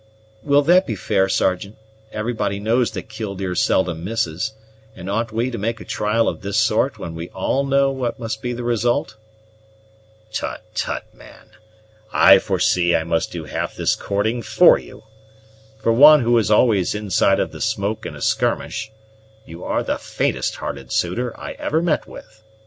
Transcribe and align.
"Will 0.41 0.63
that 0.63 0.87
be 0.87 0.95
fair, 0.95 1.29
Sergeant? 1.29 1.77
Everybody 2.11 2.59
knows 2.59 2.89
that 2.93 3.07
Killdeer 3.07 3.53
seldom 3.53 4.03
misses; 4.03 4.53
and 4.95 5.07
ought 5.07 5.31
we 5.31 5.51
to 5.51 5.59
make 5.59 5.79
a 5.79 5.85
trial 5.85 6.27
of 6.27 6.41
this 6.41 6.57
sort 6.57 6.97
when 6.97 7.13
we 7.13 7.29
all 7.35 7.63
know 7.63 7.91
what 7.91 8.17
must 8.17 8.41
be 8.41 8.51
the 8.51 8.63
result?" 8.63 9.15
"Tut, 10.33 10.63
tut, 10.73 11.05
man! 11.13 11.51
I 12.11 12.39
foresee 12.39 12.95
I 12.95 13.03
must 13.03 13.31
do 13.31 13.45
half 13.45 13.75
this 13.75 13.95
courting 13.95 14.41
for 14.41 14.79
you. 14.79 15.03
For 15.77 15.93
one 15.93 16.21
who 16.21 16.35
is 16.39 16.49
always 16.49 16.95
inside 16.95 17.39
of 17.39 17.51
the 17.51 17.61
smoke 17.61 18.03
in 18.03 18.15
a 18.15 18.23
skirmish, 18.23 18.91
you 19.45 19.63
are 19.63 19.83
the 19.83 19.99
faintest 19.99 20.55
hearted 20.55 20.91
suitor 20.91 21.39
I 21.39 21.51
ever 21.59 21.79
met 21.79 22.07
with. 22.07 22.41